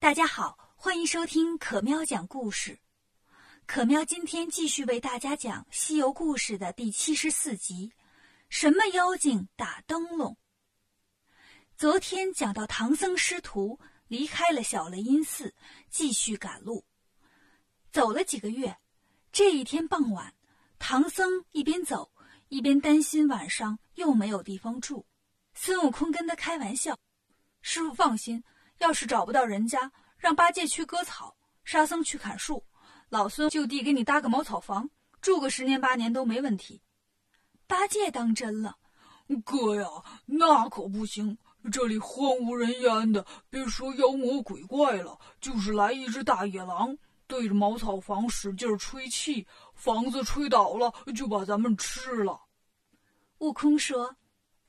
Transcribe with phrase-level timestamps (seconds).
[0.00, 2.80] 大家好，欢迎收听可喵讲故事。
[3.66, 7.92] 可喵今天继续为大家讲《西游故事》的第七十四集：
[8.48, 10.38] 什么妖精打灯笼？
[11.76, 13.78] 昨天讲到唐僧师徒
[14.08, 15.54] 离开了小雷音寺，
[15.90, 16.82] 继续赶路。
[17.92, 18.78] 走了几个月，
[19.30, 20.34] 这一天傍晚，
[20.78, 22.10] 唐僧一边走
[22.48, 25.04] 一边担心晚上又没有地方住。
[25.52, 26.98] 孙悟空跟他开玩笑
[27.60, 28.42] ：“师傅放心。”
[28.80, 32.64] 要是找不到人家，让八戒去割草，沙僧去砍树，
[33.10, 34.88] 老孙就地给你搭个茅草房，
[35.20, 36.80] 住个十年八年都没问题。
[37.66, 38.78] 八戒当真了，
[39.44, 39.86] 哥呀，
[40.24, 41.36] 那可不行，
[41.70, 52.40] 这里荒无人烟的，别说妖魔鬼怪了，就是来一只大野狼，对着茅草房使劲吹气，房子吹倒了，就把咱们吃了。
[53.38, 54.16] 悟空说：“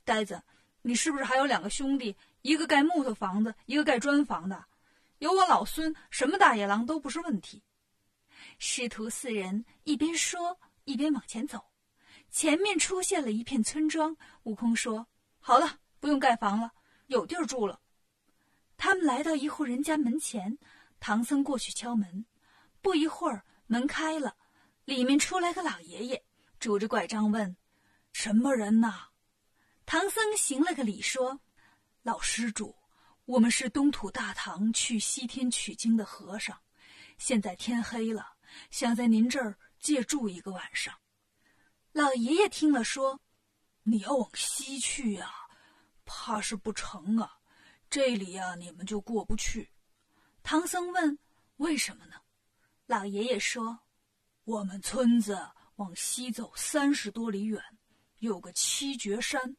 [0.04, 0.44] 呆子，
[0.82, 4.66] 你是不是还有两个兄弟？”一个盖木头房子，一个盖砖房的，
[5.20, 7.64] 有我老孙，什么大野狼都不是问题。
[8.58, 11.64] 师徒四人一边说一边往前走，
[12.32, 14.18] 前面出现了一片村庄。
[14.44, 15.06] 悟空说
[15.40, 16.72] ：“好了，不用盖房了，
[17.06, 17.80] 有地儿住了。”
[18.76, 20.58] 他们来到一户人家门前，
[21.00, 22.26] 唐僧过去敲门，
[22.82, 24.36] 不一会儿门开了，
[24.86, 26.24] 里面出来个老爷爷，
[26.60, 27.56] 拄着拐杖问
[28.14, 29.10] ：“什么人呐？”
[29.86, 31.40] 唐僧行了个礼说。
[32.04, 32.76] 老施主，
[33.26, 36.60] 我们是东土大唐去西天取经的和尚，
[37.20, 38.26] 现在天黑了，
[38.72, 40.92] 想在您这儿借住一个晚上。
[41.92, 43.22] 老爷爷听了说
[43.84, 45.32] ：“你要往西去呀，
[46.04, 47.38] 怕是不成啊。
[47.88, 49.70] 这里呀，你们就过不去。”
[50.42, 51.20] 唐僧问
[51.58, 52.16] ：“为什么呢？”
[52.88, 53.80] 老爷爷说
[54.46, 55.40] ：“我们村子
[55.76, 57.62] 往西走三十多里远，
[58.18, 59.56] 有个七绝山，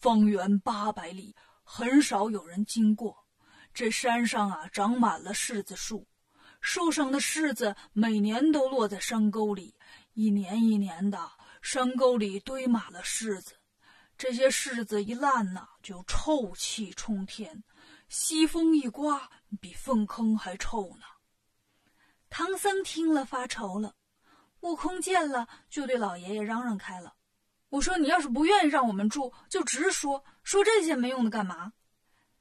[0.00, 1.32] 方圆八百里。”
[1.68, 3.26] 很少有人经过，
[3.74, 6.06] 这山上啊长满了柿子树，
[6.60, 9.74] 树上的柿子每年都落在山沟里，
[10.14, 11.28] 一年一年的，
[11.60, 13.56] 山沟里堆满了柿子。
[14.16, 17.64] 这些柿子一烂呐，就臭气冲天，
[18.08, 19.28] 西风一刮，
[19.60, 21.04] 比粪坑还臭呢。
[22.30, 23.96] 唐僧听了发愁了，
[24.60, 27.14] 悟空见了就对老爷爷嚷嚷开了。
[27.68, 31.72] 我说：“你要是不愿意让我们住，就直说，说这些没用的干嘛？”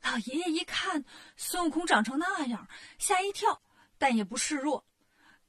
[0.04, 1.04] 老爷爷一看
[1.36, 3.64] 孙悟空长成那样，吓一跳，
[3.98, 4.86] 但也不示弱。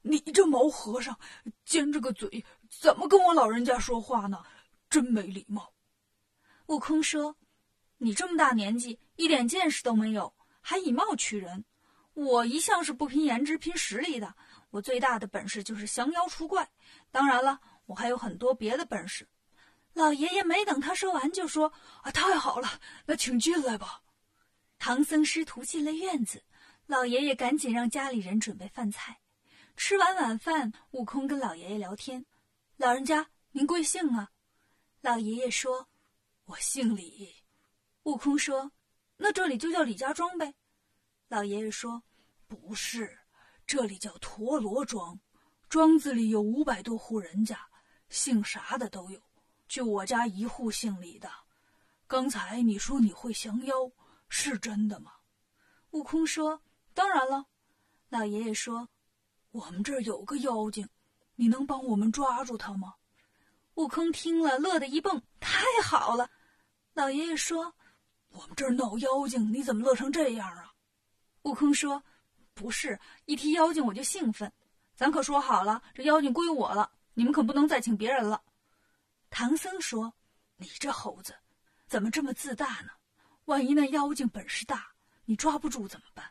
[0.01, 1.19] 你这毛和尚，
[1.63, 4.43] 尖着个嘴，怎么跟我老人家说话呢？
[4.89, 5.71] 真没礼貌。
[6.65, 7.37] 悟空说
[7.99, 11.63] ：“你这么大年纪，一点见识都没有，还以貌取人。
[12.13, 14.33] 我一向是不拼颜值，拼实力的。
[14.71, 16.67] 我最大的本事就是降妖除怪，
[17.11, 19.29] 当然了，我还有很多别的本事。”
[19.97, 21.73] 老爷爷没等他说完，就说
[22.05, 24.03] ：“啊，太好了，那请进来吧。”
[24.77, 26.43] 唐僧师徒进了院子，
[26.85, 29.19] 老爷爷赶紧让家里人准备饭菜。
[29.75, 32.23] 吃完晚饭，悟空跟老爷爷聊天
[32.77, 34.29] ：“老人家，您贵姓啊？”
[35.01, 35.87] 老爷爷说
[36.45, 37.33] ：“我姓李。”
[38.03, 38.71] 悟空说
[39.17, 40.53] ：“那这里就叫李家庄呗。”
[41.27, 42.03] 老爷爷说
[42.47, 43.17] ：“不是，
[43.65, 45.19] 这里叫陀螺庄，
[45.67, 47.67] 庄子里有五百多户人家，
[48.09, 49.19] 姓啥的都有。”
[49.67, 51.29] 就我家一户姓李的，
[52.07, 53.73] 刚才你说你会降妖，
[54.29, 55.11] 是真的吗？
[55.91, 56.61] 悟空说
[56.93, 57.45] ：“当然了。”
[58.09, 58.87] 老爷爷说
[59.51, 60.87] ：“我们这儿有个妖精，
[61.35, 62.93] 你能帮我们抓住他吗？”
[63.75, 66.29] 悟空听了，乐得一蹦：“太好了！”
[66.95, 67.75] 老爷爷说
[68.31, 70.71] ：“我们这儿闹妖精，你怎么乐成这样啊？”
[71.43, 72.01] 悟空说
[72.55, 74.51] ：“不是，一提妖精我就兴奋。
[74.95, 78.41] 咱可说好了，这妖精归我了，你们可不能再请别人了。”
[79.29, 80.13] 唐僧说
[80.57, 81.35] ：“你这猴子，
[81.87, 82.89] 怎么这么自大呢？
[83.45, 84.87] 万一那妖精本事大，
[85.25, 86.25] 你抓不住怎么办？”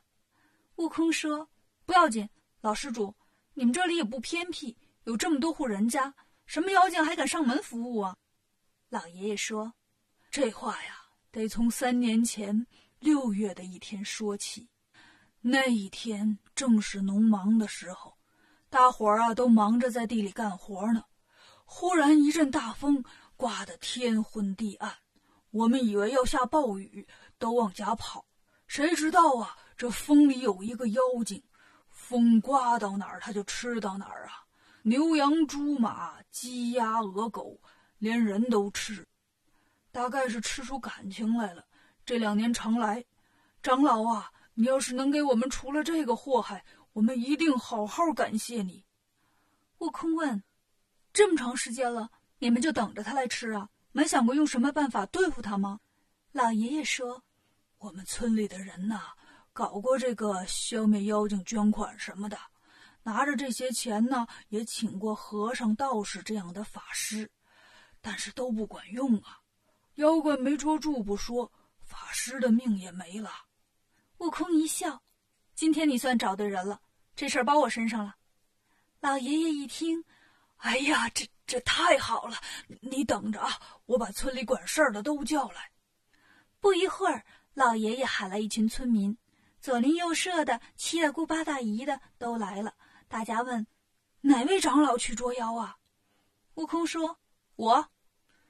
[0.77, 1.49] 悟空说
[1.87, 2.29] ：“不要紧，
[2.61, 3.15] 老施主，
[3.55, 6.15] 你们这里也不偏僻，有这么多户人家，
[6.47, 8.17] 什么妖精还敢上门服务啊？”
[8.89, 9.75] 老爷爷说
[10.31, 10.97] ：“这话呀，
[11.31, 12.67] 得从三年前
[12.99, 14.69] 六月的一天说起。
[15.41, 18.19] 那一天正是农忙的时候，
[18.69, 21.05] 大伙儿啊都忙着在地里干活呢。”
[21.69, 23.05] 忽然一阵大风，
[23.37, 24.95] 刮得天昏地暗，
[25.51, 27.07] 我们以为要下暴雨，
[27.39, 28.25] 都往家跑。
[28.67, 31.43] 谁知道啊，这风里有一个妖精，
[31.89, 34.47] 风刮到哪儿，他就吃到哪儿啊！
[34.83, 37.61] 牛羊猪马、鸡鸭鹅狗，
[37.99, 39.07] 连人都吃。
[39.91, 41.67] 大概是吃出感情来了。
[42.05, 43.05] 这两年常来，
[43.61, 48.85] 长老啊，你要是能给我们除了这个祸害，我们一定好好感谢你。
[49.79, 50.43] 悟空问。
[51.17, 53.67] 这么长时间了，你们就等着他来吃啊？
[53.91, 55.81] 没想过用什么办法对付他吗？
[56.33, 57.25] 老爷爷说
[57.81, 59.01] ：“我们村里的人呐，
[59.55, 62.39] 搞过这个消灭妖精捐款什么的，
[63.03, 67.31] 拿着这些钱呢，也请过和尚、道士这样的法师，
[68.03, 69.41] 但是都不管用啊！
[69.95, 73.31] 妖怪没捉住不说，法师的命也没了。
[74.19, 75.01] 悟空一笑
[75.57, 76.79] ：“今天你算找对人了，
[77.15, 78.17] 这事儿包我身上了。”
[79.01, 80.05] 老爷爷一听，
[80.67, 82.37] 哎呀，这这太好了！
[82.81, 83.49] 你等着啊，
[83.87, 85.71] 我把村里管事儿的都叫来。
[86.59, 87.25] 不一会儿，
[87.55, 89.17] 老爷爷喊来一群村民。
[89.61, 92.75] 左邻右舍的、七大姑八大姨的都来了。
[93.07, 93.65] 大家问
[94.23, 95.77] ：“哪位长老去捉妖啊？”
[96.55, 97.17] 悟空说
[97.55, 97.89] ：“我。”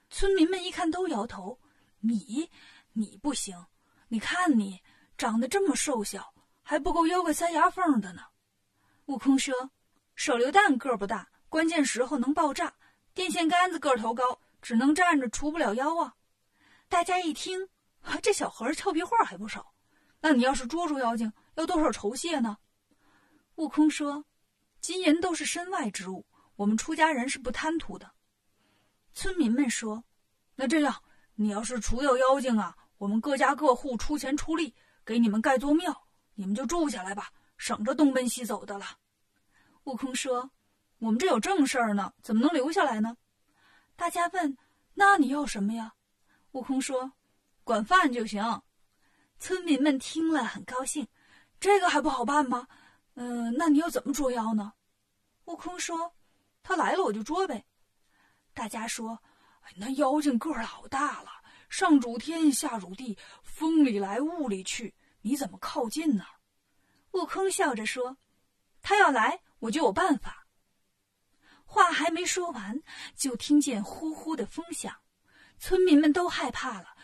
[0.09, 1.61] 村民们一看都摇头
[2.01, 2.51] ：“你，
[2.95, 3.63] 你不行！
[4.09, 4.81] 你看你
[5.19, 6.33] 长得这么瘦小，
[6.63, 8.23] 还不够妖怪塞牙缝的呢。”
[9.05, 9.71] 悟空说
[10.17, 12.69] ：“手榴弹个儿不大，关键时候能爆炸；
[13.15, 14.23] 电线杆子个头高，
[14.61, 16.15] 只能站着，除不了妖啊。”
[16.87, 17.67] 大家一听，
[18.21, 19.73] 这小和尚俏皮话还不少。
[20.21, 22.59] 那你要是捉住妖精，要多少酬谢呢？
[23.55, 24.27] 悟空说
[24.83, 26.27] ：“金银都是身外之物，
[26.57, 28.11] 我们出家人是不贪图的。”
[29.15, 30.05] 村民们说
[30.57, 31.03] ：“那这样，
[31.37, 34.75] 你要是除掉妖精啊，我们各家各户出钱出力，
[35.07, 38.99] 给你们盖座庙，你们就住下来吧，省着东奔西走的了。”
[39.85, 40.51] 悟空说
[40.99, 43.17] ：“我们这有正事儿呢，怎么能留下来呢？”
[43.97, 44.57] 大家问
[44.95, 45.95] ：“那你要什么呀？”
[46.53, 47.13] 悟空说
[47.65, 48.63] ：“管饭就行。”
[49.39, 51.07] 村民们听了很高兴，
[51.61, 52.67] 这个还不好办吗？
[53.15, 54.73] 嗯，那你要怎么捉妖呢？
[55.45, 56.15] 悟空说
[56.63, 57.65] ：“他来了我就捉呗。”
[58.55, 59.19] 大家说
[59.61, 61.31] ：“哎，那妖精个儿老大了，
[61.69, 66.25] 上主天下主地，风里来雾里去，你怎么靠近呢？”
[67.13, 68.17] 悟空笑着说
[68.81, 70.45] ：“他要来，我就有办法。”
[71.77, 72.83] 话还没说完，
[73.15, 74.97] 就听见呼呼的风响。
[75.59, 76.97] 村民们都害怕了，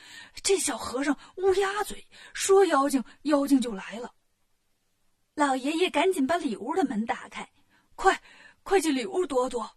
[0.43, 4.15] 这小和尚乌鸦嘴，说妖精妖精就来了。
[5.35, 7.47] 老爷爷赶紧把里屋的门打开，
[7.97, 8.23] 快，
[8.63, 9.71] 快进里屋躲躲。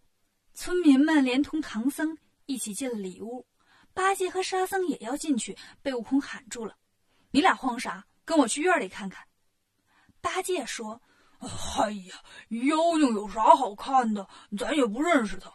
[0.54, 3.46] 村民们连同唐僧一起进了里屋，
[3.94, 6.78] 八戒和沙僧也要进去，被悟空喊住了
[7.32, 8.06] ：“你俩慌啥？
[8.24, 9.28] 跟我去院里看看。”
[10.22, 11.02] 八戒说
[11.40, 12.16] ：“哎呀，
[12.50, 14.28] 妖精有啥好看的？
[14.58, 15.52] 咱也不认识他。”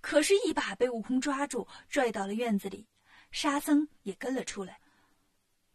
[0.00, 2.88] 可是，一把被悟空抓住，拽到了院子里。
[3.30, 4.80] 沙僧也跟了出来。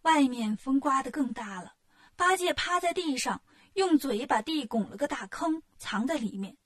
[0.01, 1.75] 外面风刮得更大了。
[2.15, 3.41] 八戒趴在地上，
[3.73, 6.57] 用嘴把地拱了个大坑，藏在里面。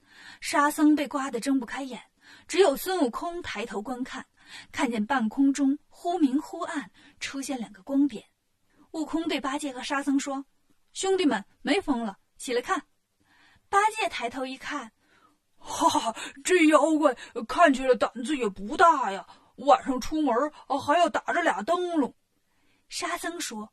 [0.41, 2.01] 沙僧被刮得睁不开眼，
[2.47, 4.25] 只有孙悟空抬头观看，
[4.71, 8.25] 看见半空中忽明忽暗，出现两个光点。
[8.91, 10.45] 悟空对八戒和沙僧说
[10.93, 12.81] ：“兄弟们，没风了，起来看。”
[13.69, 14.91] 八戒抬头一看。
[15.59, 17.13] 哈哈，这妖怪
[17.47, 19.27] 看起来胆子也不大呀！
[19.57, 20.33] 晚上出门
[20.81, 22.15] 还要打着俩灯笼。
[22.87, 23.69] 沙僧说：“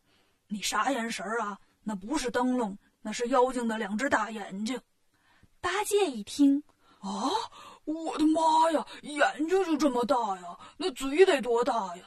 [0.48, 1.56] 你啥眼神啊？
[1.84, 4.82] 那不是灯笼，那是妖精的两只大眼睛。”
[5.62, 6.60] 八戒一听
[6.98, 7.30] ：“啊，
[7.84, 10.58] 我的妈呀，眼睛就这么大呀？
[10.76, 12.04] 那嘴得多大呀？”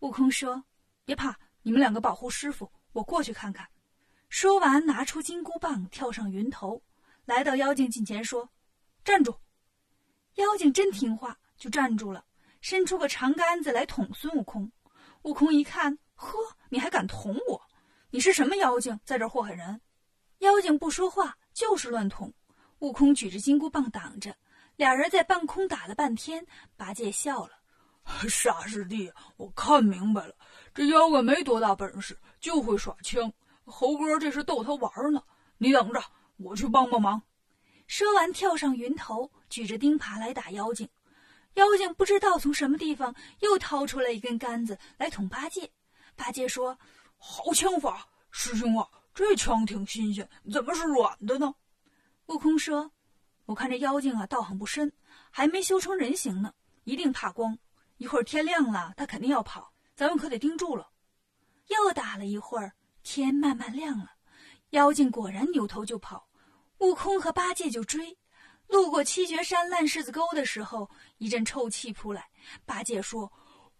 [0.00, 0.62] 悟空说
[1.06, 3.66] ：“别怕，你们两个保护师傅，我过去看看。”
[4.28, 6.82] 说完，拿出金箍棒，跳上云头，
[7.24, 8.48] 来到妖精近前说。
[9.02, 9.34] 站住！
[10.34, 12.24] 妖精真听话，就站住了，
[12.60, 14.70] 伸出个长杆子来捅孙悟空。
[15.22, 16.38] 悟空一看，呵，
[16.68, 17.60] 你还敢捅我？
[18.10, 19.80] 你是什么妖精，在这祸害人？
[20.40, 22.32] 妖精不说话，就是乱捅。
[22.80, 24.36] 悟空举着金箍棒挡着，
[24.76, 26.46] 俩人在半空打了半天。
[26.76, 27.52] 八戒笑了
[28.28, 30.34] ：“傻师弟，我看明白了，
[30.74, 33.32] 这妖怪没多大本事，就会耍枪。
[33.68, 35.22] 猴哥这是逗他玩呢。
[35.58, 36.02] 你等着，
[36.36, 37.22] 我去帮帮忙。”
[37.86, 40.88] 说完，跳上云头，举着钉耙来打妖精。
[41.54, 45.70] 妖精不知道从什么地方又掏出来一根杆子来捅八戒。
[46.14, 46.78] 八戒说
[47.16, 51.54] ：“好枪法，师兄啊，这枪挺新鲜，怎么是软的呢？”
[52.26, 52.92] 悟空说
[53.46, 54.92] ：“我看这妖精啊，道行不深，
[55.30, 56.52] 还没修成人形呢，
[56.84, 57.58] 一定怕光。
[57.96, 60.90] 一会儿天亮了，他肯定要跑，咱们可得盯住了。”
[61.68, 62.72] 又打了一会儿，
[63.02, 64.12] 天慢慢亮了，
[64.70, 66.28] 妖精果然扭头就跑。
[66.78, 68.16] 悟空和八戒就追，
[68.68, 72.28] 路过七绝山烂柿子沟的时候，一阵臭气扑来。
[72.64, 73.32] 八戒说：“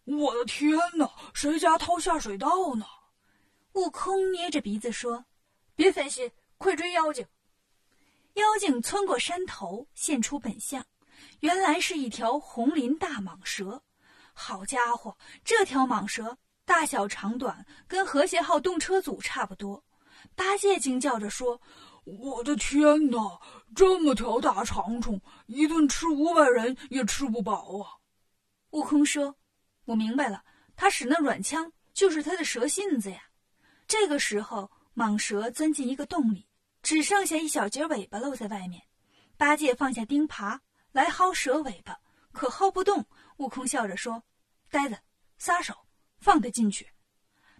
[0.04, 2.84] 我的天哪，谁家掏下水道呢？”
[3.74, 5.24] 悟空捏着鼻子说
[5.76, 7.26] ：“别分心，快追妖精！”
[8.34, 10.84] 妖精窜过山头，现出本相，
[11.40, 13.82] 原来是一条红鳞大蟒蛇。
[14.32, 19.82] 好家伙，这条蟒蛇大小长短跟和谐号动车组差不多。
[20.34, 21.58] 八戒惊叫着说。
[22.04, 23.38] 我的天哪！
[23.76, 28.00] 这么条大长虫，一顿吃五百人也吃不饱啊！
[28.70, 29.36] 悟空说
[29.84, 30.42] ：“我明白了，
[30.74, 33.24] 他使那软枪就是他的蛇信子呀。”
[33.86, 36.48] 这个时候，蟒蛇钻进一个洞里，
[36.82, 38.82] 只剩下一小截尾巴露在外面。
[39.36, 40.58] 八戒放下钉耙
[40.92, 41.98] 来薅蛇尾巴，
[42.32, 43.04] 可薅不动。
[43.36, 44.22] 悟空笑着说
[44.72, 44.96] ：“呆子，
[45.36, 45.74] 撒手，
[46.20, 46.88] 放他进去。”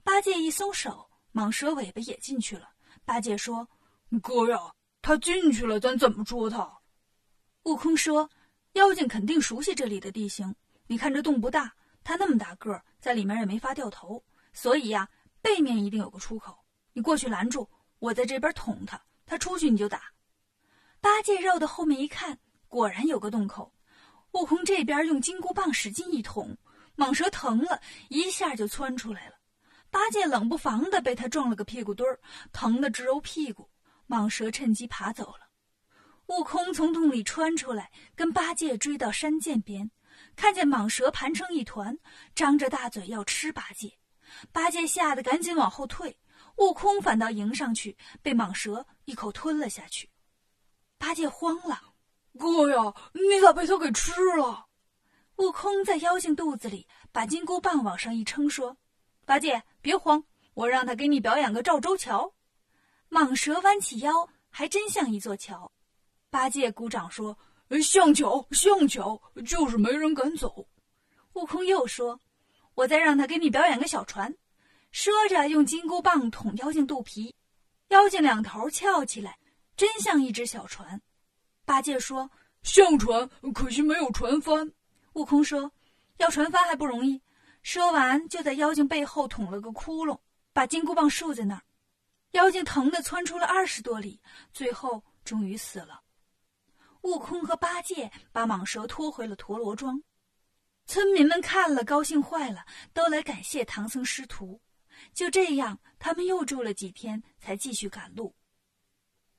[0.05, 2.71] 八戒一松手，蟒蛇尾巴也进去了。
[3.05, 3.69] 八戒说
[4.23, 4.73] ：“哥呀，
[5.03, 6.79] 他进去了，咱怎么捉他？”
[7.65, 8.31] 悟空说
[8.73, 10.55] ：“妖精肯定熟悉这里的地形。
[10.87, 15.09] 你看这洞不大，他那么大个儿，在里面也没法掉头，所以呀，
[15.43, 16.59] 背面一定有个出口。
[16.95, 20.03] 你过去拦住，我在这边捅他，他出去你就打。”
[21.00, 23.75] 八戒绕到后面一看，果然有个洞口。
[24.33, 26.57] 悟空这边用金箍棒使劲一捅，
[26.99, 29.37] 蟒蛇疼了一下就窜出来了。
[29.88, 32.21] 八戒冷不防的被他撞了个屁股墩儿，
[32.52, 33.71] 疼得直揉屁股。
[34.09, 35.49] 蟒蛇趁机爬走了。
[36.26, 39.90] 悟空从洞里穿出来，跟八戒追到山涧边，
[40.35, 41.97] 看见蟒蛇盘成一团，
[42.35, 43.97] 张着大嘴要吃八戒。
[44.52, 46.19] 八戒吓得赶紧往后退，
[46.57, 50.11] 悟空反倒迎上去，被蟒蛇一口吞了下去。
[50.99, 51.95] 八戒慌了
[52.38, 54.67] ：“哥呀，你咋被他给吃了？”
[55.38, 58.76] 悟空在妖精肚子里把金箍棒往上一撑，说
[59.25, 62.35] ：“八戒，别慌，我让他给你表演个赵州桥。”
[63.09, 65.71] 蟒蛇弯起腰，还真像一座桥。
[66.28, 67.38] 八戒鼓掌说
[67.80, 70.66] ：“像桥，像桥，就是没人敢走。”
[71.35, 72.21] 悟空又说
[72.75, 74.35] ：“我再让他给你表演个小船。”
[74.90, 77.37] 说着，用金箍棒捅妖精肚皮，
[77.88, 79.38] 妖精两头翘起来。
[79.76, 81.00] 真像一只小船，
[81.64, 82.28] 八戒说
[82.64, 84.73] ：“像船，可惜没有船帆。”
[85.18, 85.72] 悟空说
[86.18, 87.20] ：“要船帆还不容易。”
[87.64, 90.20] 说完，就在妖精背后捅了个窟窿，
[90.52, 91.62] 把金箍棒竖在那儿。
[92.30, 94.20] 妖精疼得窜出了二十多里，
[94.52, 96.02] 最后终于死了。
[97.00, 100.00] 悟空和八戒把蟒蛇拖回了陀螺庄，
[100.87, 104.60] 村民们看了高兴坏了，都来感谢唐僧师徒。
[105.12, 108.37] 就这样，他们又住了几天，才继续赶路。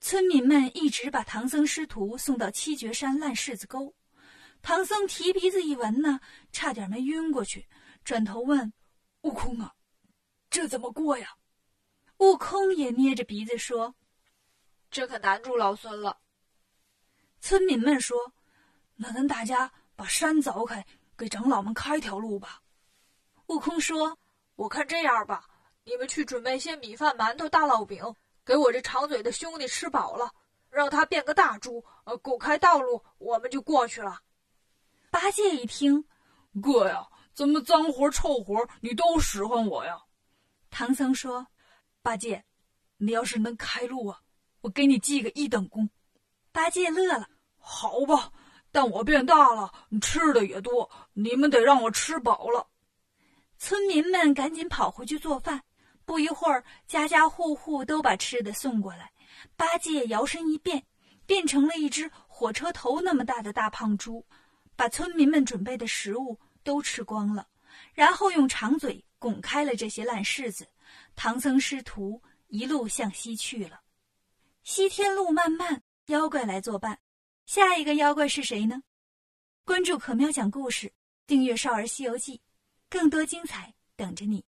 [0.02, 3.94] 村民们一直把唐僧师徒送到七绝山烂柿子沟，
[4.62, 6.20] 唐僧提鼻子一闻呢，
[6.52, 7.68] 差点没晕过去，
[8.04, 8.72] 转头问
[9.22, 9.74] ：“悟空啊，
[10.50, 11.36] 这怎么过呀？”
[12.18, 13.96] 悟空也捏着鼻子说
[14.92, 16.20] ：“这可难住老孙了。”
[17.40, 18.34] 村民们说
[18.96, 20.86] ：“那咱大家把山凿开，
[21.18, 22.62] 给长老们开条路吧。”
[23.48, 24.20] 悟空说
[24.56, 25.48] ：“我看这样吧，
[25.84, 28.04] 你们去准备些米饭、馒头、大烙饼。”
[28.46, 30.34] 给我这长嘴的兄弟吃饱了，
[30.72, 34.20] 让他变个大猪，呃，拱开道路，我们就过去了。
[35.12, 36.06] 八戒一听，
[36.62, 39.98] 哥呀，怎么脏活臭活你都使唤我呀？
[40.70, 41.48] 唐僧说
[42.04, 42.46] ：“八戒，
[42.98, 44.20] 你要是能开路啊，
[44.62, 45.90] 我给你记个一等功。”
[46.52, 48.32] 八戒乐了：“好吧，
[48.72, 52.68] 但我变大了，吃的也多，你们得让我吃饱了。”
[53.58, 55.64] 村民们赶紧跑回去做饭。
[56.06, 59.12] 不一会儿，家家户户都把吃的送过来。
[59.56, 60.84] 八戒摇身一变，
[61.26, 64.26] 变成了一只火车头那么大的大胖猪，
[64.80, 67.50] 把村民们准备的食物都吃光了，
[67.94, 70.66] 然后用长嘴拱开了这些烂柿子。
[71.18, 73.82] 唐僧师徒一路向西去了。
[74.64, 76.98] 西天路漫漫，妖怪来作伴。
[77.46, 78.82] 下一个妖怪是谁呢？
[79.66, 80.94] 关注可喵讲故事，
[81.28, 82.38] 订阅《少儿西游记》，
[82.90, 84.46] 更多精彩等着你。